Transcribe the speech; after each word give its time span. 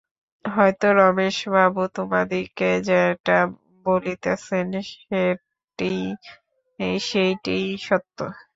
হয়তো 0.45 0.87
রমেশবাবু 0.99 1.81
তোমাদিগকে 1.95 2.69
যেটা 2.87 3.37
বলিতেছেন 3.85 4.67
সেইটেই 7.01 7.65
সত্য। 7.79 8.17